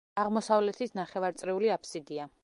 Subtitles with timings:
[0.21, 2.27] აღმოსავლეთით ნახევარწრიული აფსიდაა.